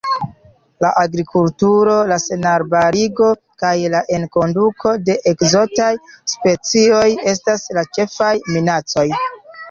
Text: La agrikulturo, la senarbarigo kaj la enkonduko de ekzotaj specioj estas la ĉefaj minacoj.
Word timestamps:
La 0.83 0.89
agrikulturo, 0.99 1.97
la 2.11 2.15
senarbarigo 2.21 3.27
kaj 3.63 3.73
la 3.95 4.01
enkonduko 4.17 4.93
de 5.09 5.17
ekzotaj 5.33 5.91
specioj 6.33 7.03
estas 7.33 7.67
la 7.79 7.85
ĉefaj 7.99 8.31
minacoj. 8.57 9.05